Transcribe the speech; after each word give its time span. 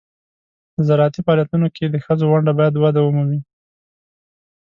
د 0.75 0.77
زراعتي 0.87 1.19
فعالیتونو 1.25 1.67
کې 1.75 1.85
د 1.89 1.95
ښځو 2.05 2.25
ونډه 2.29 2.53
باید 2.59 2.75
وده 2.77 3.01
ومومي. 3.03 3.39